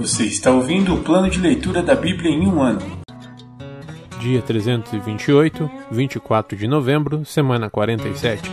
Você 0.00 0.24
está 0.24 0.50
ouvindo 0.50 0.94
o 0.94 1.04
plano 1.04 1.28
de 1.28 1.38
leitura 1.38 1.82
da 1.82 1.94
Bíblia 1.94 2.30
em 2.30 2.46
um 2.46 2.62
ano. 2.62 2.80
Dia 4.18 4.40
328, 4.40 5.70
24 5.90 6.56
de 6.56 6.66
novembro, 6.66 7.22
semana 7.26 7.68
47. 7.68 8.50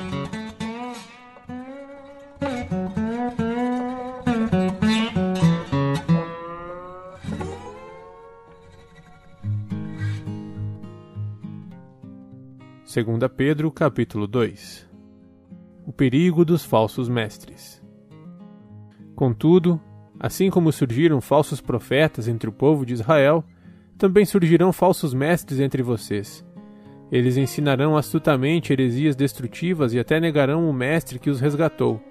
Segunda 12.84 13.30
Pedro, 13.30 13.72
capítulo 13.72 14.28
2. 14.28 14.86
O 15.86 15.94
perigo 15.94 16.44
dos 16.44 16.66
falsos 16.66 17.08
mestres. 17.08 17.82
Contudo, 19.16 19.80
Assim 20.20 20.50
como 20.50 20.72
surgiram 20.72 21.22
falsos 21.22 21.62
profetas 21.62 22.28
entre 22.28 22.50
o 22.50 22.54
povo 22.54 22.86
de 22.86 22.94
Israel, 22.94 23.44
também 23.98 24.26
surgirão 24.26 24.74
falsos 24.74 25.14
mestres 25.14 25.60
entre 25.60 25.84
vocês. 25.84 26.46
Eles 27.12 27.38
ensinarão 27.38 27.96
astutamente 27.96 28.74
heresias 28.74 29.16
destrutivas 29.16 29.94
e 29.94 30.00
até 30.00 30.20
negarão 30.20 30.70
o 30.70 30.74
mestre 30.74 31.20
que 31.20 31.30
os 31.30 31.40
resgatou, 31.40 32.02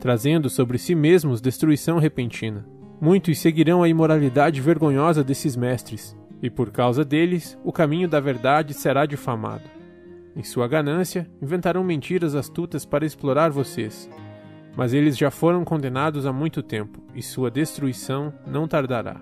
trazendo 0.00 0.48
sobre 0.48 0.78
si 0.78 0.94
mesmos 0.94 1.40
destruição 1.40 1.98
repentina. 1.98 2.64
Muitos 3.00 3.38
seguirão 3.38 3.82
a 3.82 3.88
imoralidade 3.88 4.60
vergonhosa 4.60 5.22
desses 5.22 5.56
mestres, 5.56 6.16
e 6.42 6.48
por 6.48 6.70
causa 6.70 7.04
deles 7.04 7.58
o 7.64 7.72
caminho 7.72 8.08
da 8.08 8.20
verdade 8.20 8.72
será 8.72 9.04
difamado. 9.04 9.64
Em 10.34 10.42
sua 10.42 10.68
ganância, 10.68 11.28
inventarão 11.42 11.82
mentiras 11.82 12.34
astutas 12.34 12.84
para 12.84 13.04
explorar 13.04 13.50
vocês 13.50 14.08
mas 14.76 14.92
eles 14.92 15.16
já 15.16 15.30
foram 15.30 15.64
condenados 15.64 16.26
há 16.26 16.32
muito 16.32 16.62
tempo, 16.62 17.00
e 17.14 17.22
sua 17.22 17.50
destruição 17.50 18.32
não 18.46 18.68
tardará. 18.68 19.16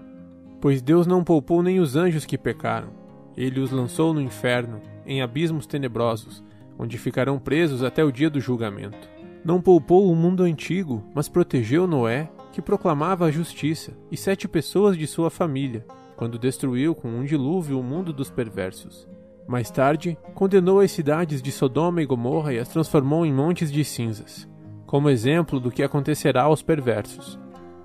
Pois 0.61 0.83
Deus 0.83 1.06
não 1.06 1.23
poupou 1.23 1.62
nem 1.62 1.79
os 1.79 1.95
anjos 1.95 2.27
que 2.27 2.37
pecaram. 2.37 2.89
Ele 3.37 3.61
os 3.61 3.70
lançou 3.70 4.12
no 4.12 4.20
inferno, 4.20 4.81
em 5.06 5.23
abismos 5.23 5.67
tenebrosos, 5.67 6.42
onde 6.77 6.98
ficarão 6.98 7.39
presos 7.39 7.84
até 7.84 8.03
o 8.03 8.11
dia 8.11 8.29
do 8.29 8.41
julgamento. 8.41 9.09
Não 9.45 9.61
poupou 9.61 10.11
o 10.11 10.17
mundo 10.17 10.42
antigo, 10.42 11.05
mas 11.14 11.29
protegeu 11.29 11.86
Noé, 11.86 12.31
que 12.51 12.62
proclamava 12.62 13.27
a 13.27 13.31
justiça, 13.31 13.92
e 14.11 14.17
sete 14.17 14.48
pessoas 14.48 14.97
de 14.97 15.07
sua 15.07 15.31
família, 15.31 15.84
quando 16.17 16.39
destruiu 16.39 16.95
com 16.95 17.09
um 17.09 17.25
dilúvio 17.25 17.79
o 17.79 17.83
mundo 17.83 18.12
dos 18.12 18.31
perversos. 18.31 19.07
Mais 19.47 19.70
tarde, 19.70 20.17
condenou 20.34 20.81
as 20.81 20.91
cidades 20.91 21.42
de 21.42 21.53
Sodoma 21.53 22.03
e 22.03 22.07
Gomorra 22.07 22.55
e 22.55 22.59
as 22.59 22.69
transformou 22.69 23.27
em 23.27 23.33
montes 23.33 23.70
de 23.70 23.84
cinzas 23.84 24.48
como 24.95 25.11
exemplo 25.11 25.59
do 25.59 25.73
que 25.73 25.83
acontecerá 25.83 26.45
aos 26.45 26.62
perversos. 26.62 27.37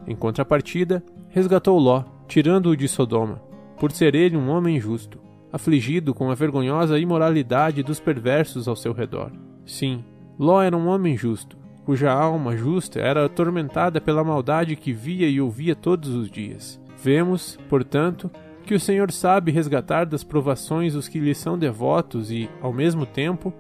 Em 0.06 0.16
contrapartida, 0.16 1.04
resgatou 1.30 1.80
Ló, 1.80 2.04
tirando-o 2.28 2.78
de 2.78 2.88
Sodoma, 2.88 3.42
por 3.80 3.92
ser 3.92 4.14
ele 4.14 4.38
um 4.38 4.48
homem 4.52 4.80
justo, 4.80 5.20
afligido 5.52 6.14
com 6.14 6.30
a 6.30 6.36
vergonhosa 6.36 7.00
imoralidade 7.00 7.82
dos 7.82 8.00
perversos 8.00 8.68
ao 8.68 8.76
seu 8.76 8.94
redor. 8.94 9.32
Sim, 9.66 10.06
Ló 10.38 10.62
era 10.62 10.78
um 10.78 10.86
homem 10.86 11.18
justo, 11.18 11.58
cuja 11.84 12.12
alma 12.12 12.56
justa 12.56 13.00
era 13.00 13.26
atormentada 13.26 14.00
pela 14.00 14.24
maldade 14.24 14.76
que 14.76 14.94
via 14.94 15.28
e 15.28 15.42
ouvia 15.42 15.76
todos 15.76 16.10
os 16.10 16.30
dias. 16.30 16.80
Vemos, 17.04 17.58
portanto, 17.68 18.30
que 18.64 18.76
o 18.76 18.80
Senhor 18.80 19.12
sabe 19.12 19.52
resgatar 19.52 20.06
das 20.06 20.24
provações 20.24 20.94
os 20.94 21.08
que 21.08 21.20
lhe 21.20 21.34
são 21.34 21.58
devotos 21.58 22.30
e, 22.30 22.48
ao 22.62 22.72
mesmo 22.72 23.04
tempo, 23.04 23.52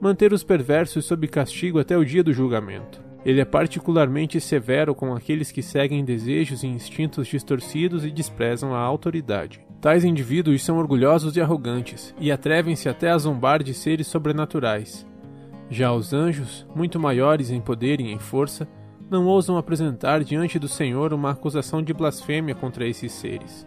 manter 0.00 0.32
os 0.32 0.42
perversos 0.42 1.04
sob 1.04 1.28
castigo 1.28 1.78
até 1.78 1.96
o 1.96 2.04
dia 2.04 2.24
do 2.24 2.32
julgamento. 2.32 3.02
Ele 3.24 3.40
é 3.40 3.44
particularmente 3.44 4.40
severo 4.40 4.94
com 4.94 5.14
aqueles 5.14 5.52
que 5.52 5.62
seguem 5.62 6.04
desejos 6.04 6.62
e 6.62 6.66
instintos 6.66 7.28
distorcidos 7.28 8.04
e 8.04 8.10
desprezam 8.10 8.74
a 8.74 8.78
autoridade. 8.78 9.60
Tais 9.80 10.04
indivíduos 10.04 10.62
são 10.62 10.78
orgulhosos 10.78 11.36
e 11.36 11.40
arrogantes, 11.40 12.14
e 12.18 12.32
atrevem-se 12.32 12.88
até 12.88 13.10
a 13.10 13.18
zombar 13.18 13.62
de 13.62 13.74
seres 13.74 14.06
sobrenaturais. 14.06 15.06
Já 15.68 15.92
os 15.92 16.12
anjos, 16.12 16.66
muito 16.74 16.98
maiores 16.98 17.50
em 17.50 17.60
poder 17.60 18.00
e 18.00 18.10
em 18.10 18.18
força, 18.18 18.66
não 19.10 19.26
ousam 19.26 19.56
apresentar 19.56 20.24
diante 20.24 20.58
do 20.58 20.68
Senhor 20.68 21.12
uma 21.12 21.30
acusação 21.30 21.82
de 21.82 21.92
blasfêmia 21.92 22.54
contra 22.54 22.86
esses 22.86 23.12
seres. 23.12 23.66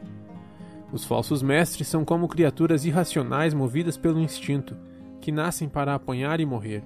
Os 0.91 1.05
falsos 1.05 1.41
mestres 1.41 1.87
são 1.87 2.05
como 2.05 2.27
criaturas 2.27 2.85
irracionais 2.85 3.53
movidas 3.53 3.97
pelo 3.97 4.19
instinto, 4.19 4.75
que 5.23 5.31
nascem 5.31 5.69
para 5.69 5.95
apanhar 5.95 6.41
e 6.41 6.45
morrer. 6.45 6.83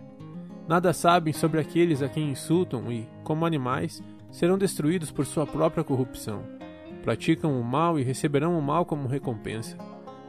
Nada 0.67 0.93
sabem 0.93 1.33
sobre 1.33 1.59
aqueles 1.59 2.03
a 2.03 2.07
quem 2.07 2.29
insultam 2.29 2.91
e, 2.91 3.09
como 3.23 3.47
animais, 3.47 4.03
serão 4.29 4.59
destruídos 4.59 5.09
por 5.09 5.25
sua 5.25 5.47
própria 5.47 5.83
corrupção. 5.83 6.43
Praticam 7.01 7.59
o 7.59 7.63
mal 7.63 7.97
e 7.97 8.03
receberão 8.03 8.55
o 8.55 8.61
mal 8.61 8.85
como 8.85 9.07
recompensa. 9.07 9.75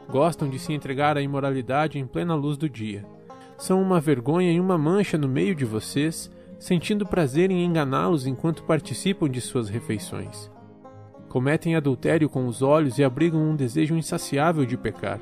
Gostam 0.09 0.49
de 0.49 0.57
se 0.57 0.73
entregar 0.73 1.17
à 1.17 1.21
imoralidade 1.21 1.99
em 1.99 2.07
plena 2.07 2.33
luz 2.33 2.57
do 2.57 2.67
dia. 2.67 3.05
São 3.59 3.79
uma 3.79 4.01
vergonha 4.01 4.51
e 4.51 4.59
uma 4.59 4.75
mancha 4.75 5.15
no 5.15 5.27
meio 5.27 5.53
de 5.53 5.63
vocês, 5.63 6.31
sentindo 6.57 7.05
prazer 7.05 7.51
em 7.51 7.63
enganá-los 7.63 8.25
enquanto 8.25 8.63
participam 8.63 9.29
de 9.29 9.39
suas 9.39 9.69
refeições. 9.69 10.49
Cometem 11.27 11.75
adultério 11.75 12.27
com 12.27 12.47
os 12.47 12.63
olhos 12.63 12.97
e 12.97 13.03
abrigam 13.03 13.39
um 13.39 13.55
desejo 13.55 13.95
insaciável 13.95 14.65
de 14.65 14.75
pecar 14.75 15.21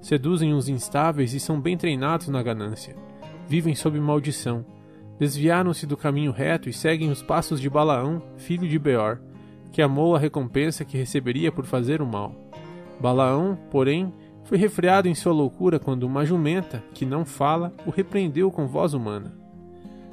seduzem 0.00 0.54
os 0.54 0.68
instáveis 0.68 1.34
e 1.34 1.40
são 1.40 1.60
bem 1.60 1.76
treinados 1.76 2.28
na 2.28 2.42
ganância. 2.42 2.96
Vivem 3.46 3.74
sob 3.74 3.98
maldição. 4.00 4.64
Desviaram-se 5.18 5.86
do 5.86 5.96
caminho 5.96 6.30
reto 6.30 6.68
e 6.68 6.72
seguem 6.72 7.10
os 7.10 7.22
passos 7.22 7.60
de 7.60 7.68
Balaão, 7.68 8.22
filho 8.36 8.68
de 8.68 8.78
Beor, 8.78 9.18
que 9.72 9.82
amou 9.82 10.14
a 10.14 10.18
recompensa 10.18 10.84
que 10.84 10.96
receberia 10.96 11.50
por 11.50 11.64
fazer 11.64 12.00
o 12.00 12.06
mal. 12.06 12.34
Balaão, 13.00 13.58
porém, 13.70 14.12
foi 14.44 14.56
refreado 14.56 15.08
em 15.08 15.14
sua 15.14 15.32
loucura 15.32 15.78
quando 15.78 16.04
uma 16.04 16.24
jumenta, 16.24 16.82
que 16.94 17.04
não 17.04 17.24
fala, 17.24 17.74
o 17.84 17.90
repreendeu 17.90 18.50
com 18.50 18.66
voz 18.66 18.94
humana. 18.94 19.36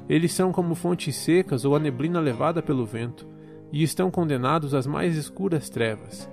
Eles 0.08 0.32
são 0.32 0.52
como 0.52 0.74
fontes 0.74 1.16
secas 1.16 1.64
ou 1.64 1.74
a 1.74 1.78
neblina 1.78 2.20
levada 2.20 2.62
pelo 2.62 2.84
vento, 2.84 3.26
e 3.72 3.82
estão 3.82 4.10
condenados 4.10 4.74
às 4.74 4.86
mais 4.86 5.16
escuras 5.16 5.68
trevas. 5.68 6.30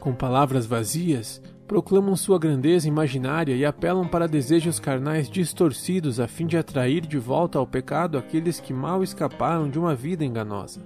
Com 0.00 0.14
palavras 0.14 0.66
vazias, 0.66 1.42
proclamam 1.66 2.14
sua 2.14 2.38
grandeza 2.38 2.86
imaginária 2.86 3.54
e 3.54 3.64
apelam 3.64 4.06
para 4.06 4.28
desejos 4.28 4.78
carnais 4.78 5.28
distorcidos 5.28 6.20
a 6.20 6.28
fim 6.28 6.46
de 6.46 6.56
atrair 6.56 7.04
de 7.04 7.18
volta 7.18 7.58
ao 7.58 7.66
pecado 7.66 8.16
aqueles 8.16 8.60
que 8.60 8.72
mal 8.72 9.02
escaparam 9.02 9.68
de 9.68 9.78
uma 9.78 9.94
vida 9.94 10.24
enganosa. 10.24 10.80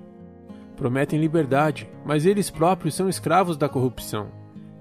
Prometem 0.76 1.20
liberdade, 1.20 1.88
mas 2.04 2.24
eles 2.24 2.48
próprios 2.48 2.94
são 2.94 3.08
escravos 3.08 3.58
da 3.58 3.68
corrupção, 3.68 4.28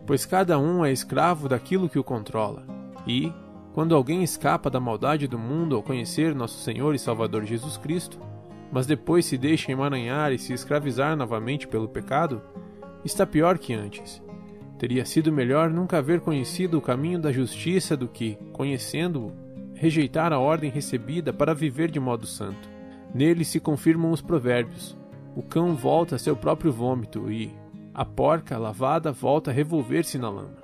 pois 0.08 0.26
cada 0.26 0.58
um 0.58 0.86
é 0.86 0.92
escravo 0.92 1.50
daquilo 1.50 1.90
que 1.90 2.00
o 2.00 2.04
controla. 2.04 2.66
E, 3.06 3.34
quando 3.74 3.94
alguém 3.94 4.24
escapa 4.24 4.70
da 4.70 4.80
maldade 4.80 5.28
do 5.28 5.38
mundo 5.38 5.76
ao 5.76 5.84
conhecer 5.84 6.34
nosso 6.34 6.60
Senhor 6.60 6.96
e 6.96 7.00
Salvador 7.00 7.44
Jesus 7.44 7.76
Cristo, 7.76 8.18
mas 8.72 8.86
depois 8.86 9.26
se 9.26 9.38
deixa 9.38 9.72
emaranhar 9.72 10.32
e 10.32 10.40
se 10.40 10.54
escravizar 10.54 11.18
novamente 11.18 11.68
pelo 11.68 11.90
pecado, 11.90 12.42
está 13.04 13.26
pior 13.26 13.58
que 13.58 13.74
antes 13.74 14.22
Teria 14.80 15.06
sido 15.06 15.30
melhor 15.30 15.70
nunca 15.70 15.98
haver 15.98 16.22
conhecido 16.22 16.78
o 16.78 16.82
caminho 16.82 17.20
da 17.20 17.34
justiça 17.34 17.98
do 17.98 18.08
que, 18.08 18.38
conhecendo-o, 18.54 19.34
rejeitar 19.76 20.32
a 20.32 20.40
ordem 20.40 20.72
recebida 20.72 21.34
para 21.34 21.54
viver 21.54 21.92
de 21.92 22.00
modo 22.00 22.26
santo. 22.26 22.70
Nele 23.14 23.44
se 23.44 23.60
confirmam 23.60 24.10
os 24.10 24.22
provérbios: 24.22 24.98
o 25.36 25.44
cão 25.44 25.76
volta 25.76 26.16
a 26.16 26.20
seu 26.20 26.34
próprio 26.34 26.72
vômito 26.72 27.30
e 27.30 27.54
a 27.94 28.06
porca 28.06 28.58
lavada 28.58 29.12
volta 29.12 29.52
a 29.52 29.54
revolver-se 29.54 30.18
na 30.18 30.30
lama. 30.30 30.59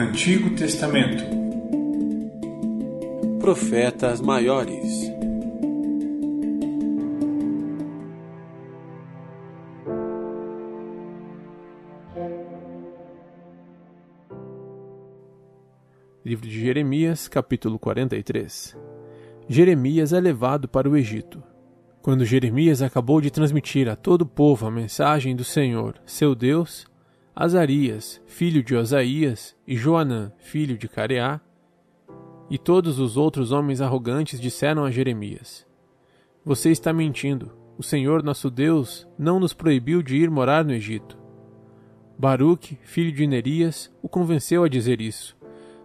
Antigo 0.00 0.54
Testamento. 0.54 1.24
Profetas 3.40 4.20
Maiores. 4.20 5.10
Livro 16.24 16.46
de 16.46 16.60
Jeremias, 16.60 17.26
capítulo 17.26 17.76
43 17.76 18.76
Jeremias 19.48 20.12
é 20.12 20.20
levado 20.20 20.68
para 20.68 20.88
o 20.88 20.96
Egito. 20.96 21.42
Quando 22.00 22.24
Jeremias 22.24 22.82
acabou 22.82 23.20
de 23.20 23.32
transmitir 23.32 23.88
a 23.88 23.96
todo 23.96 24.22
o 24.22 24.26
povo 24.26 24.64
a 24.64 24.70
mensagem 24.70 25.34
do 25.34 25.42
Senhor, 25.42 25.96
seu 26.06 26.36
Deus, 26.36 26.86
Azarias, 27.40 28.20
filho 28.26 28.64
de 28.64 28.74
Osaías, 28.74 29.54
e 29.64 29.76
Joanã, 29.76 30.32
filho 30.38 30.76
de 30.76 30.88
Careá, 30.88 31.40
e 32.50 32.58
todos 32.58 32.98
os 32.98 33.16
outros 33.16 33.52
homens 33.52 33.80
arrogantes 33.80 34.40
disseram 34.40 34.84
a 34.84 34.90
Jeremias: 34.90 35.64
Você 36.44 36.72
está 36.72 36.92
mentindo. 36.92 37.52
O 37.78 37.82
Senhor 37.84 38.24
nosso 38.24 38.50
Deus 38.50 39.06
não 39.16 39.38
nos 39.38 39.54
proibiu 39.54 40.02
de 40.02 40.16
ir 40.16 40.28
morar 40.28 40.64
no 40.64 40.72
Egito. 40.72 41.16
Baruque, 42.18 42.76
filho 42.82 43.12
de 43.12 43.24
Nerias, 43.24 43.88
o 44.02 44.08
convenceu 44.08 44.64
a 44.64 44.68
dizer 44.68 45.00
isso, 45.00 45.36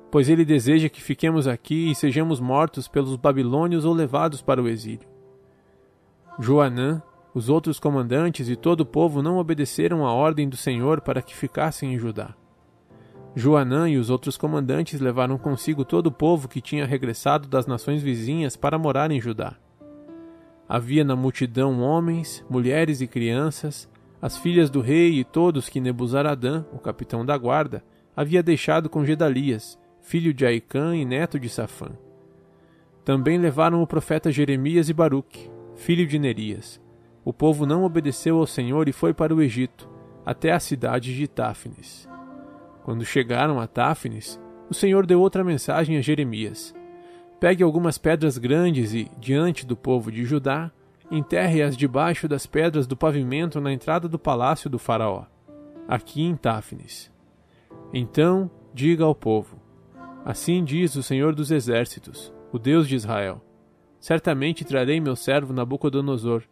pois 0.10 0.30
ele 0.30 0.44
deseja 0.44 0.90
que 0.90 1.04
fiquemos 1.04 1.48
aqui 1.48 1.92
e 1.92 1.94
sejamos 1.94 2.40
mortos 2.40 2.88
pelos 2.88 3.16
babilônios 3.16 3.86
ou 3.86 3.94
levados 3.94 4.42
para 4.42 4.60
o 4.60 4.68
exílio. 4.68 5.08
Joanã, 6.40 7.00
os 7.34 7.50
outros 7.50 7.80
comandantes 7.80 8.48
e 8.48 8.56
todo 8.56 8.82
o 8.82 8.86
povo 8.86 9.22
não 9.22 9.38
obedeceram 9.38 10.06
à 10.06 10.14
ordem 10.14 10.48
do 10.48 10.56
Senhor 10.56 11.02
para 11.02 11.22
que 11.22 11.36
ficassem 11.36 11.94
em 11.94 11.98
Judá. 11.98 12.36
Joanã 13.36 13.90
e 13.90 13.98
os 13.98 14.12
outros 14.12 14.38
comandantes 14.38 15.02
levaram 15.02 15.40
consigo 15.40 15.84
todo 15.84 16.08
o 16.08 16.12
povo 16.12 16.48
que 16.48 16.62
tinha 16.62 16.86
regressado 16.86 17.48
das 17.48 17.66
nações 17.66 18.04
vizinhas 18.04 18.56
para 18.56 18.78
morar 18.78 19.10
em 19.10 19.20
Judá. 19.20 19.56
Havia 20.70 21.04
na 21.04 21.16
multidão 21.16 21.82
homens, 21.82 22.46
mulheres 22.48 23.02
e 23.02 23.08
crianças, 23.08 23.90
as 24.22 24.38
filhas 24.38 24.70
do 24.70 24.80
rei 24.80 25.20
e 25.20 25.24
todos 25.24 25.68
que 25.68 25.82
Nebuzaradã, 25.82 26.64
o 26.72 26.78
capitão 26.78 27.26
da 27.26 27.36
guarda, 27.36 27.84
havia 28.16 28.44
deixado 28.44 28.88
com 28.90 29.04
Gedalias, 29.04 29.78
filho 30.02 30.34
de 30.34 30.46
Aicã 30.46 30.96
e 30.96 31.04
neto 31.04 31.40
de 31.40 31.50
Safã. 31.50 31.90
Também 33.04 33.40
levaram 33.40 33.82
o 33.82 33.88
profeta 33.88 34.32
Jeremias 34.32 34.88
e 34.88 34.94
Baruque, 34.94 35.50
filho 35.76 36.06
de 36.06 36.20
Nerias. 36.20 36.83
O 37.26 37.32
povo 37.32 37.66
não 37.66 37.84
obedeceu 37.84 38.38
ao 38.38 38.48
Senhor 38.48 38.88
e 38.90 38.92
foi 38.92 39.14
para 39.14 39.34
o 39.34 39.42
Egito, 39.42 39.90
até 40.26 40.52
a 40.52 40.60
cidade 40.60 41.16
de 41.16 41.28
Táfnis. 41.28 42.08
Quando 42.84 43.06
chegaram 43.06 43.60
a 43.60 43.68
Táfnis, 43.68 44.40
o 44.70 44.74
Senhor 44.74 45.06
deu 45.06 45.22
outra 45.22 45.44
mensagem 45.44 45.98
a 45.98 46.02
Jeremias. 46.02 46.76
Pegue 47.40 47.64
algumas 47.64 47.98
pedras 47.98 48.38
grandes 48.38 48.94
e, 48.94 49.10
diante 49.20 49.66
do 49.66 49.76
povo 49.76 50.12
de 50.12 50.26
Judá, 50.26 50.72
enterre-as 51.12 51.78
debaixo 51.78 52.28
das 52.28 52.46
pedras 52.46 52.88
do 52.88 52.98
pavimento 52.98 53.62
na 53.62 53.72
entrada 53.72 54.08
do 54.08 54.18
palácio 54.18 54.70
do 54.70 54.80
Faraó, 54.80 55.26
aqui 55.88 56.24
em 56.24 56.36
Táfnis. 56.36 57.12
Então 57.94 58.50
diga 58.74 59.04
ao 59.04 59.14
povo: 59.14 59.62
Assim 60.26 60.64
diz 60.64 60.96
o 60.96 61.04
Senhor 61.04 61.36
dos 61.36 61.52
Exércitos, 61.52 62.34
o 62.52 62.58
Deus 62.58 62.88
de 62.88 62.96
Israel: 62.96 63.42
Certamente 64.00 64.66
trarei 64.66 65.00
meu 65.00 65.16
servo 65.16 65.54
Nabucodonosor, 65.54 66.44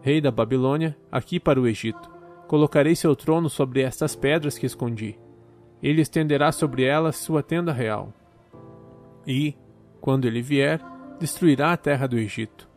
rei 0.00 0.20
da 0.20 0.30
Babilônia, 0.30 0.96
aqui 1.10 1.38
para 1.38 1.60
o 1.60 1.66
Egito. 1.66 2.10
Colocarei 2.46 2.94
seu 2.94 3.14
trono 3.14 3.48
sobre 3.50 3.82
estas 3.82 4.16
pedras 4.16 4.56
que 4.56 4.66
escondi. 4.66 5.18
Ele 5.82 6.00
estenderá 6.00 6.50
sobre 6.52 6.84
elas 6.84 7.16
sua 7.16 7.42
tenda 7.42 7.72
real. 7.72 8.12
E, 9.26 9.54
quando 10.00 10.26
ele 10.26 10.40
vier, 10.42 10.80
destruirá 11.20 11.72
a 11.72 11.76
terra 11.76 12.06
do 12.06 12.18
Egito 12.18 12.68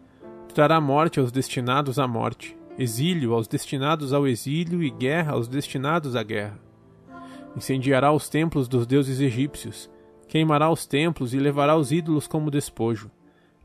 Trará 0.54 0.82
morte 0.82 1.18
aos 1.18 1.32
destinados 1.32 1.98
à 1.98 2.06
morte, 2.06 2.58
exílio 2.78 3.34
aos 3.34 3.48
destinados 3.48 4.12
ao 4.12 4.28
exílio 4.28 4.84
e 4.84 4.90
guerra 4.90 5.32
aos 5.32 5.48
destinados 5.48 6.14
à 6.14 6.24
guerra. 6.24 6.60
Incendiará 7.56 8.12
os 8.12 8.28
templos 8.28 8.68
dos 8.68 8.86
deuses 8.86 9.22
egípcios, 9.22 9.90
queimará 10.28 10.70
os 10.70 10.86
templos 10.86 11.34
e 11.34 11.40
levará 11.40 11.78
os 11.78 11.94
ídolos 11.94 12.28
como 12.28 12.52
despojo. 12.52 13.10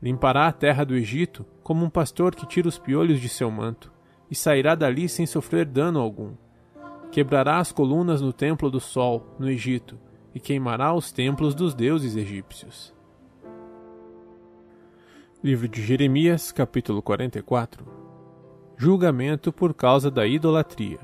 Limpará 0.01 0.47
a 0.47 0.51
terra 0.51 0.83
do 0.83 0.95
Egito 0.95 1.45
como 1.63 1.83
um 1.83 1.89
pastor 1.89 2.35
que 2.35 2.45
tira 2.45 2.67
os 2.67 2.77
piolhos 2.77 3.19
de 3.19 3.27
seu 3.27 3.49
manto, 3.49 3.91
e 4.29 4.35
sairá 4.35 4.75
dali 4.75 5.09
sem 5.09 5.25
sofrer 5.25 5.65
dano 5.65 5.99
algum. 5.99 6.33
Quebrará 7.11 7.57
as 7.57 7.71
colunas 7.71 8.21
no 8.21 8.31
templo 8.31 8.69
do 8.69 8.79
sol, 8.79 9.35
no 9.39 9.49
Egito, 9.49 9.97
e 10.35 10.39
queimará 10.39 10.93
os 10.93 11.11
templos 11.11 11.55
dos 11.55 11.73
deuses 11.73 12.15
egípcios. 12.15 12.93
Livro 15.43 15.67
de 15.67 15.81
Jeremias, 15.81 16.51
capítulo 16.51 17.01
44 17.01 17.85
Julgamento 18.75 19.51
por 19.51 19.73
causa 19.73 20.11
da 20.11 20.27
idolatria. 20.27 20.99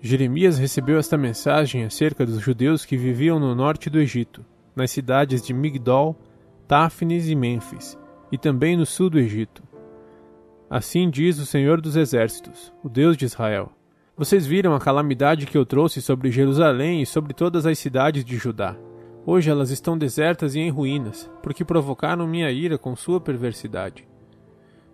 Jeremias 0.00 0.58
recebeu 0.58 0.98
esta 0.98 1.16
mensagem 1.16 1.84
acerca 1.84 2.24
dos 2.24 2.40
judeus 2.40 2.84
que 2.84 2.96
viviam 2.96 3.38
no 3.38 3.54
norte 3.54 3.90
do 3.90 4.00
Egito, 4.00 4.44
nas 4.78 4.90
cidades 4.90 5.42
de 5.42 5.52
Migdol, 5.52 6.16
Táfnis 6.66 7.28
e 7.28 7.34
Mênfis, 7.34 7.98
e 8.32 8.38
também 8.38 8.76
no 8.76 8.86
sul 8.86 9.10
do 9.10 9.18
Egito. 9.18 9.62
Assim 10.70 11.10
diz 11.10 11.38
o 11.38 11.44
Senhor 11.44 11.80
dos 11.80 11.96
Exércitos, 11.96 12.72
o 12.82 12.88
Deus 12.88 13.16
de 13.16 13.26
Israel: 13.26 13.70
Vocês 14.16 14.46
viram 14.46 14.74
a 14.74 14.80
calamidade 14.80 15.44
que 15.44 15.58
eu 15.58 15.66
trouxe 15.66 16.00
sobre 16.00 16.30
Jerusalém 16.30 17.02
e 17.02 17.06
sobre 17.06 17.34
todas 17.34 17.66
as 17.66 17.78
cidades 17.78 18.24
de 18.24 18.38
Judá 18.38 18.74
Hoje 19.30 19.50
elas 19.50 19.70
estão 19.70 19.98
desertas 19.98 20.54
e 20.54 20.60
em 20.60 20.70
ruínas, 20.70 21.30
porque 21.42 21.62
provocaram 21.62 22.26
minha 22.26 22.50
ira 22.50 22.78
com 22.78 22.96
sua 22.96 23.20
perversidade. 23.20 24.08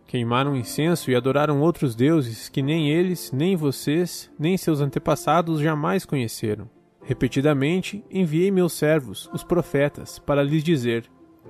Queimaram 0.08 0.56
incenso 0.56 1.08
e 1.08 1.14
adoraram 1.14 1.60
outros 1.60 1.94
deuses 1.94 2.48
que 2.48 2.60
nem 2.60 2.90
eles, 2.90 3.30
nem 3.30 3.54
vocês, 3.54 4.28
nem 4.36 4.56
seus 4.56 4.80
antepassados 4.80 5.60
jamais 5.60 6.04
conheceram. 6.04 6.68
Repetidamente 7.04 8.02
enviei 8.10 8.50
meus 8.50 8.72
servos, 8.72 9.28
os 9.32 9.44
profetas, 9.44 10.18
para 10.18 10.42
lhes 10.42 10.64
dizer: 10.64 11.04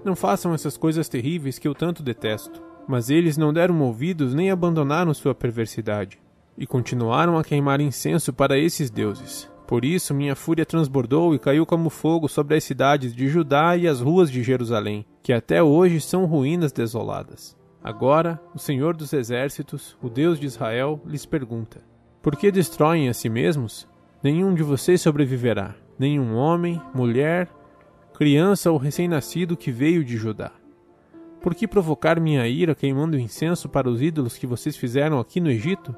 Não 0.04 0.16
façam 0.16 0.52
essas 0.52 0.76
coisas 0.76 1.08
terríveis 1.08 1.58
que 1.58 1.68
eu 1.68 1.74
tanto 1.74 2.02
detesto. 2.02 2.62
Mas 2.86 3.08
eles 3.08 3.38
não 3.38 3.52
deram 3.52 3.80
ouvidos 3.80 4.34
nem 4.34 4.50
abandonaram 4.50 5.14
sua 5.14 5.34
perversidade, 5.34 6.20
e 6.58 6.66
continuaram 6.66 7.38
a 7.38 7.44
queimar 7.44 7.80
incenso 7.80 8.32
para 8.32 8.58
esses 8.58 8.90
deuses. 8.90 9.50
Por 9.66 9.84
isso 9.84 10.12
minha 10.12 10.36
fúria 10.36 10.66
transbordou 10.66 11.34
e 11.34 11.38
caiu 11.38 11.64
como 11.64 11.88
fogo 11.88 12.28
sobre 12.28 12.56
as 12.56 12.64
cidades 12.64 13.14
de 13.14 13.28
Judá 13.28 13.76
e 13.76 13.88
as 13.88 14.00
ruas 14.00 14.30
de 14.30 14.42
Jerusalém, 14.42 15.06
que 15.22 15.32
até 15.32 15.62
hoje 15.62 16.00
são 16.00 16.26
ruínas 16.26 16.70
desoladas. 16.72 17.56
Agora, 17.82 18.40
o 18.54 18.58
Senhor 18.58 18.94
dos 18.94 19.12
Exércitos, 19.12 19.96
o 20.02 20.10
Deus 20.10 20.38
de 20.38 20.46
Israel, 20.46 21.00
lhes 21.06 21.24
pergunta: 21.24 21.80
Por 22.20 22.36
que 22.36 22.52
destroem 22.52 23.08
a 23.08 23.14
si 23.14 23.30
mesmos? 23.30 23.88
Nenhum 24.24 24.54
de 24.54 24.62
vocês 24.62 25.02
sobreviverá, 25.02 25.74
nenhum 25.98 26.34
homem, 26.34 26.80
mulher, 26.94 27.46
criança 28.14 28.70
ou 28.70 28.78
recém-nascido 28.78 29.54
que 29.54 29.70
veio 29.70 30.02
de 30.02 30.16
Judá. 30.16 30.50
Por 31.42 31.54
que 31.54 31.68
provocar 31.68 32.18
minha 32.18 32.48
ira 32.48 32.74
queimando 32.74 33.18
incenso 33.18 33.68
para 33.68 33.86
os 33.86 34.00
ídolos 34.00 34.38
que 34.38 34.46
vocês 34.46 34.78
fizeram 34.78 35.20
aqui 35.20 35.40
no 35.40 35.50
Egito? 35.50 35.94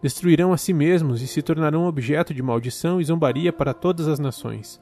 destruirão 0.00 0.52
a 0.52 0.56
si 0.56 0.72
mesmos 0.72 1.20
e 1.20 1.26
se 1.26 1.42
tornarão 1.42 1.86
objeto 1.86 2.32
de 2.32 2.42
maldição 2.42 3.00
e 3.00 3.04
zombaria 3.04 3.52
para 3.52 3.74
todas 3.74 4.06
as 4.06 4.20
nações. 4.20 4.80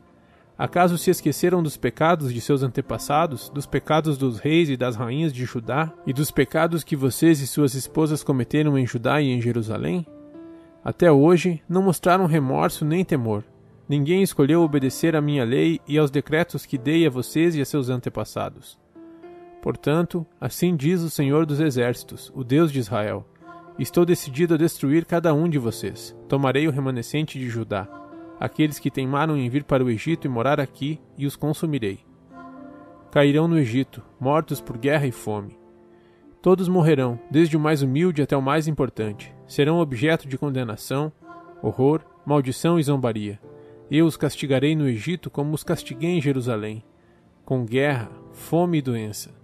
Acaso 0.59 0.99
se 0.99 1.11
esqueceram 1.11 1.63
dos 1.63 1.79
pecados 1.79 2.31
de 2.31 2.43
seus 2.43 2.63
antepassados, 2.63 3.49
dos 3.49 3.65
pecados 3.65 4.19
dos 4.19 4.39
reis 4.39 4.69
e 4.69 4.77
das 4.77 4.97
rainhas 4.97 5.33
de 5.33 5.47
Judá, 5.47 5.91
e 6.07 6.13
dos 6.13 6.31
pecados 6.31 6.85
que 6.85 6.95
vocês 6.95 7.41
e 7.41 7.47
suas 7.47 7.75
esposas 7.75 8.23
cometeram 8.23 8.79
em 8.79 8.87
Judá 8.87 9.21
e 9.23 9.31
em 9.31 9.41
Jerusalém? 9.41 10.07
Até 10.85 11.13
hoje 11.13 11.63
não 11.69 11.83
mostraram 11.83 12.27
remorso 12.27 12.85
nem 12.85 13.05
temor. 13.05 13.45
Ninguém 13.89 14.23
escolheu 14.23 14.63
obedecer 14.63 15.15
à 15.15 15.21
minha 15.21 15.45
lei 15.45 15.81
e 15.87 15.99
aos 15.99 16.11
decretos 16.11 16.65
que 16.65 16.79
dei 16.79 17.07
a 17.07 17.11
vocês 17.11 17.55
e 17.55 17.61
a 17.61 17.65
seus 17.65 17.91
antepassados. 17.91 18.79
Portanto, 19.61 20.27
assim 20.41 20.75
diz 20.75 21.03
o 21.03 21.11
Senhor 21.11 21.45
dos 21.45 21.61
Exércitos, 21.61 22.33
o 22.35 22.43
Deus 22.43 22.73
de 22.73 22.79
Israel: 22.79 23.27
Estou 23.79 24.07
decidido 24.07 24.55
a 24.55 24.57
destruir 24.57 25.05
cada 25.05 25.35
um 25.35 25.49
de 25.49 25.59
vocês. 25.59 26.17
Tomarei 26.29 26.67
o 26.67 26.71
remanescente 26.71 27.39
de 27.39 27.49
Judá, 27.49 27.87
aqueles 28.39 28.79
que 28.79 28.91
teimaram 28.91 29.37
em 29.37 29.51
vir 29.51 29.65
para 29.65 29.85
o 29.85 29.91
Egito 29.91 30.27
e 30.27 30.31
morar 30.31 30.61
aqui, 30.61 30.99
e 31.19 31.27
os 31.27 31.37
consumirei. 31.37 31.99
Cairão 33.11 33.47
no 33.47 33.59
Egito, 33.59 34.03
mortos 34.19 34.61
por 34.61 34.79
guerra 34.79 35.07
e 35.07 35.13
fome. 35.13 35.60
Todos 36.43 36.69
morrerão, 36.69 37.21
desde 37.31 37.55
o 37.55 37.61
mais 37.61 37.83
humilde 37.83 38.23
até 38.23 38.35
o 38.35 38.41
mais 38.41 38.67
importante. 38.67 39.35
Serão 39.47 39.79
objeto 39.79 40.27
de 40.27 40.39
condenação, 40.39 41.13
horror, 41.63 42.01
maldição 42.25 42.79
e 42.79 42.83
zombaria. 42.83 43.39
Eu 43.91 44.07
os 44.07 44.17
castigarei 44.17 44.75
no 44.75 44.89
Egito 44.89 45.29
como 45.29 45.53
os 45.53 45.63
castiguei 45.63 46.11
em 46.11 46.21
Jerusalém, 46.21 46.83
com 47.45 47.67
guerra, 47.67 48.11
fome 48.33 48.79
e 48.79 48.83
doença. 48.83 49.35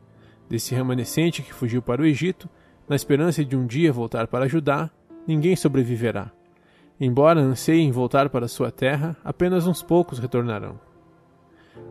Desse 0.48 0.74
remanescente 0.74 1.42
que 1.42 1.52
fugiu 1.52 1.82
para 1.82 2.00
o 2.00 2.06
Egito, 2.06 2.48
na 2.88 2.96
esperança 2.96 3.44
de 3.44 3.56
um 3.56 3.66
dia 3.66 3.92
voltar 3.92 4.26
para 4.26 4.48
Judá, 4.48 4.88
ninguém 5.26 5.54
sobreviverá. 5.54 6.30
Embora 6.98 7.40
anseiem 7.40 7.92
voltar 7.92 8.30
para 8.30 8.48
sua 8.48 8.70
terra, 8.70 9.14
apenas 9.22 9.66
uns 9.66 9.82
poucos 9.82 10.18
retornarão. 10.18 10.85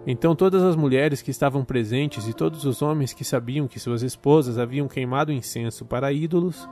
Então 0.07 0.35
todas 0.35 0.61
as 0.61 0.75
mulheres 0.75 1.21
que 1.21 1.31
estavam 1.31 1.65
presentes 1.65 2.27
e 2.27 2.33
todos 2.33 2.63
os 2.65 2.81
homens 2.81 3.13
que 3.13 3.23
sabiam 3.23 3.67
que 3.67 3.79
suas 3.79 4.03
esposas 4.03 4.59
haviam 4.59 4.87
queimado 4.87 5.31
incenso 5.31 5.83
para 5.83 6.13
ídolos, 6.13 6.69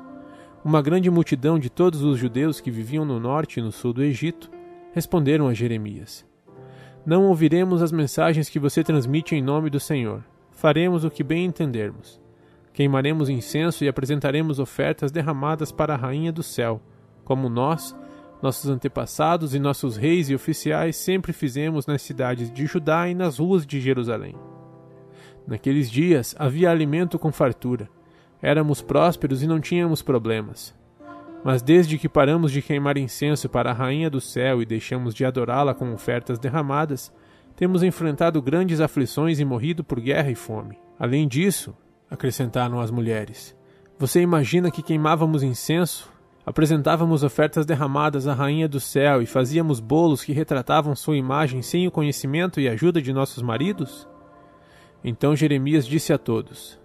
uma 0.64 0.82
grande 0.82 1.10
multidão 1.10 1.58
de 1.58 1.70
todos 1.70 2.04
os 2.04 2.18
judeus 2.18 2.62
que 2.62 2.72
viviam 2.72 3.04
no 3.04 3.20
norte 3.20 3.60
e 3.60 3.64
no 3.64 3.72
sul 3.72 3.92
do 3.92 4.04
Egito, 4.04 4.50
responderam 4.94 5.48
a 5.48 5.54
Jeremias: 5.54 6.26
Não 7.06 7.26
ouviremos 7.26 7.82
as 7.82 7.92
mensagens 7.92 8.50
que 8.50 8.60
você 8.60 8.84
transmite 8.84 9.36
em 9.36 9.42
nome 9.42 9.70
do 9.70 9.80
Senhor. 9.80 10.24
Faremos 10.52 11.04
o 11.04 11.10
que 11.10 11.24
bem 11.24 11.46
entendermos. 11.46 12.22
Queimaremos 12.72 13.30
incenso 13.30 13.84
e 13.84 13.88
apresentaremos 13.88 14.60
ofertas 14.60 15.12
derramadas 15.12 15.72
para 15.72 15.94
a 15.94 15.98
Rainha 15.98 16.32
do 16.32 16.42
Céu, 16.42 16.82
como 17.26 17.50
nós, 17.50 17.96
nossos 18.44 18.70
antepassados 18.70 19.56
e 19.56 19.60
nossos 19.60 19.96
reis 19.96 20.30
e 20.30 20.36
oficiais 20.36 20.98
sempre 20.98 21.32
fizemos 21.32 21.88
nas 21.88 22.02
cidades 22.02 22.52
de 22.52 22.66
Judá 22.66 23.08
e 23.08 23.16
nas 23.16 23.40
ruas 23.40 23.66
de 23.66 23.80
Jerusalém. 23.80 24.36
Naqueles 25.48 25.90
dias 25.90 26.36
havia 26.38 26.70
alimento 26.70 27.18
com 27.18 27.32
fartura. 27.32 27.90
Éramos 28.42 28.82
prósperos 28.82 29.42
e 29.42 29.48
não 29.48 29.62
tínhamos 29.62 30.02
problemas. 30.02 30.76
Mas 31.42 31.62
desde 31.62 31.98
que 31.98 32.10
paramos 32.10 32.52
de 32.52 32.62
queimar 32.62 32.98
incenso 32.98 33.48
para 33.48 33.72
a 33.72 33.74
Rainha 33.74 34.10
do 34.10 34.20
Céu 34.20 34.62
e 34.62 34.66
deixamos 34.66 35.16
de 35.16 35.24
adorá-la 35.24 35.74
com 35.74 35.94
ofertas 35.94 36.38
derramadas, 36.38 37.14
temos 37.56 37.82
enfrentado 37.82 38.42
grandes 38.42 38.82
aflições 38.82 39.40
e 39.40 39.46
morrido 39.46 39.86
por 39.86 40.02
guerra 40.02 40.30
e 40.30 40.36
fome. 40.36 40.78
Além 41.00 41.30
disso, 41.30 41.74
acrescentaram 42.10 42.82
as 42.82 42.92
mulheres, 42.92 43.56
você 43.98 44.22
imagina 44.22 44.70
que 44.70 44.84
queimávamos 44.84 45.44
incenso, 45.44 46.13
apresentávamos 46.46 47.24
ofertas 47.24 47.66
derramadas 47.66 48.28
à 48.28 48.34
Rainha 48.34 48.68
do 48.68 48.80
Céu 48.80 49.22
e 49.22 49.26
fazíamos 49.26 49.80
bolos 49.80 50.24
que 50.24 50.34
retratavam 50.34 50.96
sua 50.96 51.18
imagem 51.18 51.62
sem 51.62 51.88
o 51.88 51.92
conhecimento 51.92 52.60
e 52.60 52.68
ajuda 52.68 53.02
de 53.02 53.14
nossos 53.14 53.42
maridos? 53.42 54.08
Então 55.04 55.36
Jeremias 55.36 55.86
disse 55.86 56.12
a 56.14 56.18
todos, 56.18 56.80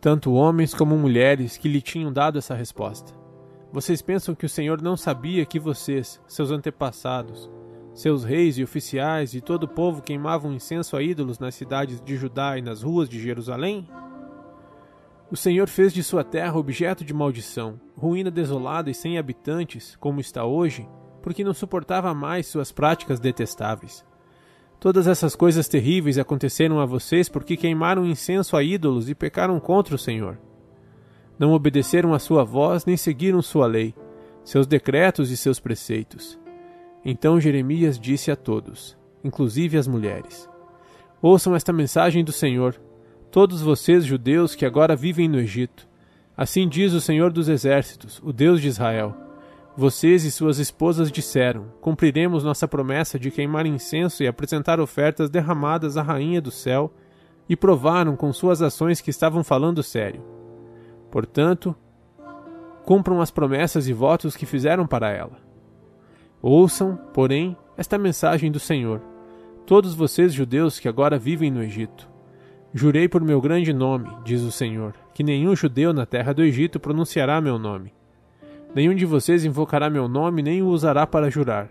tanto 0.00 0.34
homens 0.34 0.74
como 0.74 0.98
mulheres, 0.98 1.56
que 1.56 1.68
lhe 1.68 1.80
tinham 1.80 2.12
dado 2.12 2.38
essa 2.38 2.54
resposta. 2.54 3.14
Vocês 3.72 4.02
pensam 4.02 4.34
que 4.34 4.46
o 4.46 4.48
Senhor 4.48 4.80
não 4.82 4.96
sabia 4.96 5.46
que 5.46 5.58
vocês, 5.58 6.20
seus 6.28 6.50
antepassados, 6.50 7.50
seus 7.94 8.22
reis 8.22 8.58
e 8.58 8.62
oficiais 8.62 9.34
e 9.34 9.40
todo 9.40 9.64
o 9.64 9.68
povo 9.68 10.02
queimavam 10.02 10.52
incenso 10.52 10.96
a 10.96 11.02
ídolos 11.02 11.38
nas 11.38 11.54
cidades 11.54 12.00
de 12.00 12.16
Judá 12.16 12.58
e 12.58 12.62
nas 12.62 12.82
ruas 12.82 13.08
de 13.08 13.20
Jerusalém? 13.20 13.88
O 15.30 15.36
Senhor 15.36 15.68
fez 15.68 15.92
de 15.92 16.02
sua 16.02 16.22
terra 16.22 16.58
objeto 16.58 17.04
de 17.04 17.14
maldição, 17.14 17.80
ruína 17.96 18.30
desolada 18.30 18.90
e 18.90 18.94
sem 18.94 19.18
habitantes, 19.18 19.96
como 19.96 20.20
está 20.20 20.44
hoje, 20.44 20.86
porque 21.22 21.42
não 21.42 21.54
suportava 21.54 22.12
mais 22.12 22.46
suas 22.46 22.70
práticas 22.70 23.18
detestáveis. 23.18 24.04
Todas 24.78 25.06
essas 25.06 25.34
coisas 25.34 25.66
terríveis 25.66 26.18
aconteceram 26.18 26.78
a 26.78 26.84
vocês 26.84 27.28
porque 27.28 27.56
queimaram 27.56 28.04
incenso 28.04 28.54
a 28.54 28.62
ídolos 28.62 29.08
e 29.08 29.14
pecaram 29.14 29.58
contra 29.58 29.94
o 29.94 29.98
Senhor. 29.98 30.38
Não 31.38 31.52
obedeceram 31.52 32.12
a 32.12 32.18
sua 32.18 32.44
voz 32.44 32.84
nem 32.84 32.96
seguiram 32.96 33.40
sua 33.40 33.66
lei, 33.66 33.94
seus 34.44 34.66
decretos 34.66 35.30
e 35.30 35.38
seus 35.38 35.58
preceitos. 35.58 36.38
Então 37.02 37.40
Jeremias 37.40 37.98
disse 37.98 38.30
a 38.30 38.36
todos, 38.36 38.96
inclusive 39.24 39.78
às 39.78 39.88
mulheres: 39.88 40.48
Ouçam 41.22 41.56
esta 41.56 41.72
mensagem 41.72 42.22
do 42.22 42.32
Senhor, 42.32 42.78
todos 43.34 43.60
vocês 43.60 44.04
judeus 44.04 44.54
que 44.54 44.64
agora 44.64 44.94
vivem 44.94 45.26
no 45.26 45.40
Egito. 45.40 45.88
Assim 46.36 46.68
diz 46.68 46.92
o 46.92 47.00
Senhor 47.00 47.32
dos 47.32 47.48
Exércitos, 47.48 48.22
o 48.22 48.32
Deus 48.32 48.60
de 48.60 48.68
Israel: 48.68 49.12
Vocês 49.76 50.24
e 50.24 50.30
suas 50.30 50.60
esposas 50.60 51.10
disseram: 51.10 51.64
Cumpriremos 51.80 52.44
nossa 52.44 52.68
promessa 52.68 53.18
de 53.18 53.32
queimar 53.32 53.66
incenso 53.66 54.22
e 54.22 54.28
apresentar 54.28 54.78
ofertas 54.78 55.28
derramadas 55.28 55.96
à 55.96 56.02
Rainha 56.02 56.40
do 56.40 56.52
céu, 56.52 56.94
e 57.48 57.56
provaram 57.56 58.14
com 58.14 58.32
suas 58.32 58.62
ações 58.62 59.00
que 59.00 59.10
estavam 59.10 59.42
falando 59.42 59.82
sério. 59.82 60.22
Portanto, 61.10 61.74
cumpram 62.84 63.20
as 63.20 63.32
promessas 63.32 63.88
e 63.88 63.92
votos 63.92 64.36
que 64.36 64.46
fizeram 64.46 64.86
para 64.86 65.10
ela. 65.10 65.38
Ouçam, 66.40 66.96
porém, 67.12 67.56
esta 67.76 67.98
mensagem 67.98 68.52
do 68.52 68.60
Senhor, 68.60 69.02
todos 69.66 69.92
vocês 69.92 70.32
judeus 70.32 70.78
que 70.78 70.86
agora 70.86 71.18
vivem 71.18 71.50
no 71.50 71.64
Egito. 71.64 72.13
Jurei 72.74 73.08
por 73.08 73.22
meu 73.22 73.40
grande 73.40 73.72
nome, 73.72 74.10
diz 74.24 74.42
o 74.42 74.50
Senhor, 74.50 74.94
que 75.14 75.22
nenhum 75.22 75.54
judeu 75.54 75.92
na 75.92 76.04
terra 76.04 76.34
do 76.34 76.42
Egito 76.42 76.80
pronunciará 76.80 77.40
meu 77.40 77.56
nome. 77.56 77.94
Nenhum 78.74 78.96
de 78.96 79.06
vocês 79.06 79.44
invocará 79.44 79.88
meu 79.88 80.08
nome 80.08 80.42
nem 80.42 80.60
o 80.60 80.66
usará 80.66 81.06
para 81.06 81.30
jurar, 81.30 81.70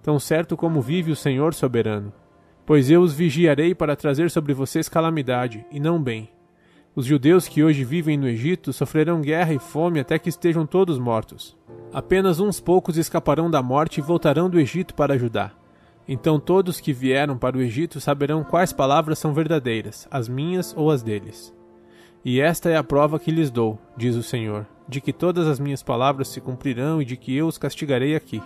tão 0.00 0.20
certo 0.20 0.56
como 0.56 0.80
vive 0.80 1.10
o 1.10 1.16
Senhor 1.16 1.52
soberano. 1.52 2.12
Pois 2.64 2.88
eu 2.88 3.00
os 3.00 3.12
vigiarei 3.12 3.74
para 3.74 3.96
trazer 3.96 4.30
sobre 4.30 4.54
vocês 4.54 4.88
calamidade, 4.88 5.66
e 5.72 5.80
não 5.80 6.00
bem, 6.00 6.30
os 6.96 7.04
judeus 7.04 7.46
que 7.46 7.62
hoje 7.62 7.84
vivem 7.84 8.16
no 8.16 8.26
Egito 8.26 8.72
sofrerão 8.72 9.20
guerra 9.20 9.52
e 9.52 9.58
fome 9.58 10.00
até 10.00 10.18
que 10.18 10.30
estejam 10.30 10.64
todos 10.64 10.98
mortos. 10.98 11.54
Apenas 11.92 12.40
uns 12.40 12.58
poucos 12.58 12.96
escaparão 12.96 13.50
da 13.50 13.62
morte 13.62 13.98
e 13.98 14.02
voltarão 14.02 14.48
do 14.48 14.58
Egito 14.58 14.94
para 14.94 15.12
ajudar. 15.12 15.65
Então 16.08 16.38
todos 16.38 16.80
que 16.80 16.92
vieram 16.92 17.36
para 17.36 17.56
o 17.56 17.60
Egito 17.60 18.00
saberão 18.00 18.44
quais 18.44 18.72
palavras 18.72 19.18
são 19.18 19.32
verdadeiras, 19.32 20.06
as 20.10 20.28
minhas 20.28 20.74
ou 20.76 20.90
as 20.90 21.02
deles. 21.02 21.54
E 22.24 22.40
esta 22.40 22.68
é 22.70 22.76
a 22.76 22.84
prova 22.84 23.18
que 23.18 23.30
lhes 23.30 23.50
dou, 23.50 23.78
diz 23.96 24.16
o 24.16 24.22
Senhor, 24.22 24.66
de 24.88 25.00
que 25.00 25.12
todas 25.12 25.46
as 25.46 25.58
minhas 25.58 25.82
palavras 25.82 26.28
se 26.28 26.40
cumprirão 26.40 27.00
e 27.02 27.04
de 27.04 27.16
que 27.16 27.36
eu 27.36 27.46
os 27.46 27.58
castigarei 27.58 28.14
aqui. 28.14 28.42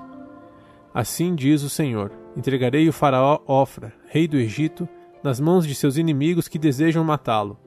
Assim 0.93 1.35
diz 1.35 1.62
o 1.62 1.69
Senhor: 1.71 2.12
entregarei 2.37 2.88
o 2.88 2.93
Faraó 2.93 3.40
Ofra, 3.47 3.93
rei 4.09 4.26
do 4.26 4.37
Egito, 4.37 4.88
nas 5.23 5.38
mãos 5.38 5.67
de 5.67 5.75
seus 5.75 5.97
inimigos 5.97 6.49
que 6.49 6.59
desejam 6.59 7.05
matá-lo 7.05 7.59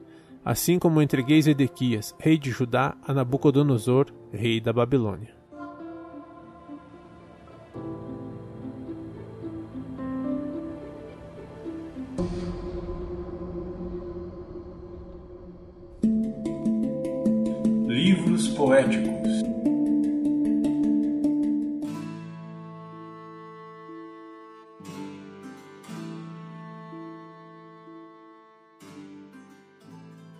assim 0.44 0.78
como 0.78 1.00
entreguei 1.00 1.40
Zedequias, 1.40 2.14
rei 2.18 2.36
de 2.36 2.50
Judá, 2.50 2.94
a 3.06 3.14
Nabucodonosor, 3.14 4.06
rei 4.30 4.60
da 4.60 4.72
Babilônia. 4.72 5.33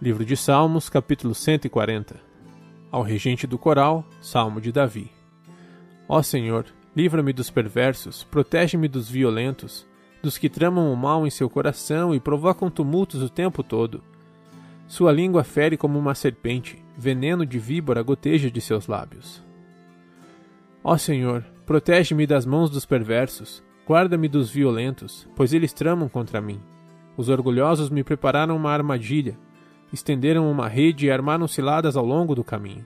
Livro 0.04 0.22
de 0.22 0.36
Salmos, 0.36 0.90
capítulo 0.90 1.34
140 1.34 2.20
Ao 2.90 3.00
regente 3.00 3.46
do 3.46 3.56
coral, 3.56 4.04
Salmo 4.20 4.60
de 4.60 4.70
Davi 4.70 5.10
Ó 6.06 6.20
Senhor, 6.20 6.66
livra-me 6.94 7.32
dos 7.32 7.48
perversos, 7.48 8.22
protege-me 8.22 8.86
dos 8.86 9.08
violentos, 9.08 9.88
dos 10.22 10.36
que 10.36 10.50
tramam 10.50 10.92
o 10.92 10.94
mal 10.94 11.26
em 11.26 11.30
seu 11.30 11.48
coração 11.48 12.14
e 12.14 12.20
provocam 12.20 12.68
tumultos 12.70 13.22
o 13.22 13.30
tempo 13.30 13.62
todo. 13.62 14.04
Sua 14.86 15.10
língua 15.10 15.42
fere 15.42 15.74
como 15.74 15.98
uma 15.98 16.14
serpente, 16.14 16.84
veneno 16.98 17.46
de 17.46 17.58
víbora 17.58 18.02
goteja 18.02 18.50
de 18.50 18.60
seus 18.60 18.86
lábios. 18.86 19.42
Ó 20.84 20.98
Senhor, 20.98 21.42
protege-me 21.64 22.26
das 22.26 22.44
mãos 22.44 22.68
dos 22.68 22.84
perversos, 22.84 23.64
guarda-me 23.88 24.28
dos 24.28 24.50
violentos, 24.50 25.26
pois 25.34 25.54
eles 25.54 25.72
tramam 25.72 26.10
contra 26.10 26.42
mim. 26.42 26.60
Os 27.16 27.30
orgulhosos 27.30 27.88
me 27.88 28.04
prepararam 28.04 28.54
uma 28.54 28.70
armadilha, 28.70 29.38
estenderam 29.94 30.50
uma 30.50 30.68
rede 30.68 31.06
e 31.06 31.10
armaram 31.10 31.46
ciladas 31.46 31.96
ao 31.96 32.04
longo 32.04 32.34
do 32.34 32.42
caminho. 32.42 32.84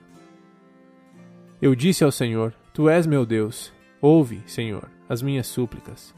Eu 1.61 1.75
disse 1.75 2.03
ao 2.03 2.11
Senhor: 2.11 2.53
Tu 2.73 2.87
és 2.87 3.05
meu 3.05 3.25
Deus. 3.25 3.73
Ouve, 3.99 4.41
Senhor, 4.45 4.89
as 5.09 5.21
minhas 5.21 5.47
súplicas. 5.47 6.15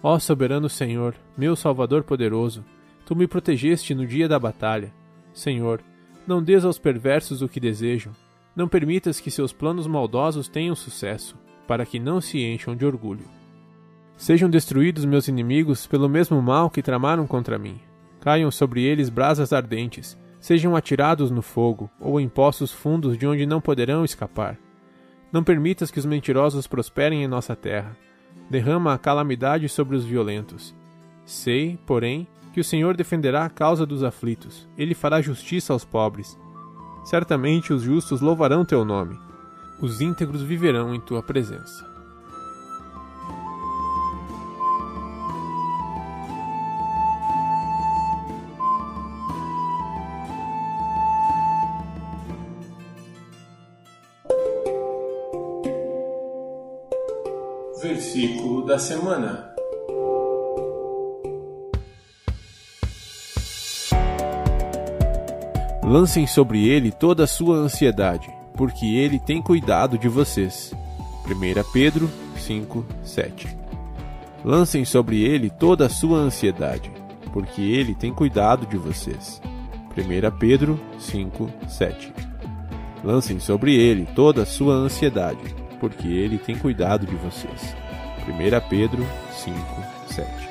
Ó 0.00 0.18
soberano 0.20 0.68
Senhor, 0.68 1.16
meu 1.36 1.56
Salvador 1.56 2.04
poderoso, 2.04 2.64
tu 3.04 3.16
me 3.16 3.26
protegeste 3.26 3.92
no 3.94 4.06
dia 4.06 4.28
da 4.28 4.38
batalha. 4.38 4.92
Senhor, 5.32 5.80
não 6.24 6.40
des 6.40 6.64
aos 6.64 6.78
perversos 6.78 7.42
o 7.42 7.48
que 7.48 7.58
desejam, 7.58 8.12
não 8.54 8.68
permitas 8.68 9.18
que 9.18 9.30
seus 9.30 9.52
planos 9.52 9.86
maldosos 9.86 10.46
tenham 10.46 10.76
sucesso, 10.76 11.36
para 11.66 11.84
que 11.84 11.98
não 11.98 12.20
se 12.20 12.38
encham 12.40 12.76
de 12.76 12.86
orgulho. 12.86 13.24
Sejam 14.16 14.48
destruídos 14.48 15.04
meus 15.04 15.26
inimigos 15.26 15.86
pelo 15.86 16.08
mesmo 16.08 16.40
mal 16.40 16.70
que 16.70 16.82
tramaram 16.82 17.26
contra 17.26 17.58
mim 17.58 17.80
caiam 18.20 18.50
sobre 18.50 18.82
eles 18.82 19.08
brasas 19.08 19.52
ardentes, 19.52 20.16
sejam 20.40 20.76
atirados 20.76 21.30
no 21.30 21.42
fogo, 21.42 21.90
ou 22.00 22.20
em 22.20 22.28
poços 22.28 22.72
fundos 22.72 23.16
de 23.16 23.26
onde 23.26 23.46
não 23.46 23.60
poderão 23.60 24.04
escapar. 24.04 24.56
Não 25.32 25.44
permitas 25.44 25.90
que 25.90 25.98
os 25.98 26.06
mentirosos 26.06 26.66
prosperem 26.66 27.22
em 27.22 27.28
nossa 27.28 27.54
terra. 27.54 27.96
Derrama 28.50 28.94
a 28.94 28.98
calamidade 28.98 29.68
sobre 29.68 29.96
os 29.96 30.04
violentos. 30.04 30.74
Sei, 31.24 31.78
porém, 31.86 32.26
que 32.52 32.60
o 32.60 32.64
Senhor 32.64 32.96
defenderá 32.96 33.44
a 33.44 33.50
causa 33.50 33.84
dos 33.84 34.02
aflitos, 34.02 34.68
ele 34.76 34.94
fará 34.94 35.20
justiça 35.20 35.72
aos 35.72 35.84
pobres. 35.84 36.38
Certamente 37.04 37.72
os 37.72 37.82
justos 37.82 38.20
louvarão 38.20 38.64
teu 38.64 38.84
nome. 38.84 39.18
Os 39.80 40.00
íntegros 40.00 40.42
viverão 40.42 40.94
em 40.94 41.00
tua 41.00 41.22
presença. 41.22 41.97
Versículo 58.08 58.64
da 58.64 58.78
semana. 58.78 59.50
Lancem 65.84 66.26
sobre 66.26 66.66
ele 66.66 66.90
toda 66.90 67.24
a 67.24 67.26
sua 67.26 67.56
ansiedade, 67.56 68.30
porque 68.54 68.86
ele 68.86 69.20
tem 69.20 69.42
cuidado 69.42 69.98
de 69.98 70.08
vocês. 70.08 70.72
1 71.26 71.70
Pedro 71.70 72.10
5, 72.38 72.86
7 73.04 73.46
Lancem 74.42 74.86
sobre 74.86 75.22
ele 75.22 75.50
toda 75.50 75.84
a 75.84 75.90
sua 75.90 76.16
ansiedade, 76.16 76.90
porque 77.30 77.60
ele 77.60 77.94
tem 77.94 78.14
cuidado 78.14 78.66
de 78.66 78.78
vocês. 78.78 79.38
1 79.94 80.38
Pedro 80.38 80.80
5, 80.98 81.50
7 81.68 82.10
Lancem 83.04 83.38
sobre 83.38 83.74
ele 83.74 84.06
toda 84.14 84.44
a 84.44 84.46
sua 84.46 84.72
ansiedade, 84.72 85.54
porque 85.78 86.08
ele 86.08 86.38
tem 86.38 86.56
cuidado 86.56 87.04
de 87.04 87.14
vocês. 87.14 87.76
1 88.32 88.60
Pedro 88.68 89.04
5, 89.32 89.54
7 90.08 90.47